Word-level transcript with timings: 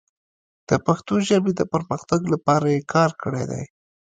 د 0.69 0.71
پښتو 0.85 1.13
ژبې 1.27 1.51
د 1.55 1.61
پرمختګ 1.73 2.21
لپاره 2.33 2.67
یې 2.73 2.81
کار 2.93 3.09
کړی 3.21 3.43
دی. 3.51 3.63